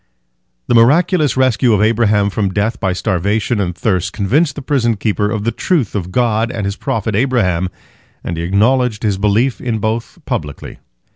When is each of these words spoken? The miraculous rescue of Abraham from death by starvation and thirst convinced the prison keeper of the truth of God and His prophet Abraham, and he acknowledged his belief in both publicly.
The 0.65 0.73
miraculous 0.73 1.37
rescue 1.37 1.73
of 1.73 1.81
Abraham 1.83 2.31
from 2.31 2.49
death 2.49 2.79
by 2.79 2.91
starvation 2.91 3.59
and 3.59 3.75
thirst 3.75 4.11
convinced 4.13 4.55
the 4.55 4.63
prison 4.63 4.97
keeper 4.97 5.29
of 5.29 5.43
the 5.43 5.51
truth 5.51 5.93
of 5.93 6.11
God 6.11 6.49
and 6.51 6.65
His 6.65 6.75
prophet 6.75 7.13
Abraham, 7.15 7.69
and 8.23 8.35
he 8.35 8.41
acknowledged 8.41 9.03
his 9.03 9.19
belief 9.19 9.61
in 9.61 9.77
both 9.77 10.17
publicly. 10.25 10.79